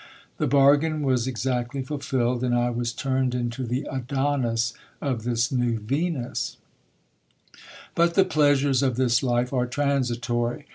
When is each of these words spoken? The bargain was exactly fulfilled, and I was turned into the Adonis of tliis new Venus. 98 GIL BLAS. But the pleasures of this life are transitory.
The 0.39 0.47
bargain 0.47 1.03
was 1.03 1.27
exactly 1.27 1.83
fulfilled, 1.83 2.43
and 2.43 2.55
I 2.55 2.71
was 2.71 2.91
turned 2.91 3.35
into 3.35 3.63
the 3.67 3.83
Adonis 3.91 4.73
of 4.99 5.21
tliis 5.25 5.51
new 5.51 5.77
Venus. 5.77 6.57
98 7.55 7.55
GIL 7.55 7.61
BLAS. 7.61 7.65
But 7.93 8.13
the 8.15 8.25
pleasures 8.25 8.81
of 8.81 8.95
this 8.95 9.21
life 9.21 9.53
are 9.53 9.67
transitory. 9.67 10.65